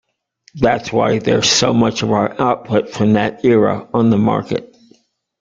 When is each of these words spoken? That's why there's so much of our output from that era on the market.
That's 0.55 0.91
why 0.91 1.19
there's 1.19 1.47
so 1.47 1.75
much 1.75 2.01
of 2.01 2.09
our 2.11 2.35
output 2.41 2.89
from 2.91 3.13
that 3.13 3.45
era 3.45 3.87
on 3.93 4.09
the 4.09 4.17
market. 4.17 4.75